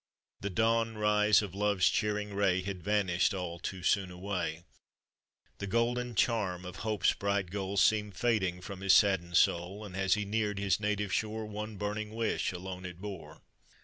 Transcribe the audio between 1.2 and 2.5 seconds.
of Love's cheering